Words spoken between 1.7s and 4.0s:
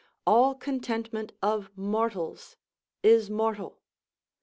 mortals is mortal.